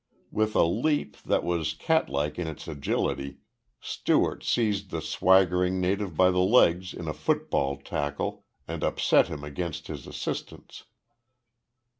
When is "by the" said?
6.17-6.39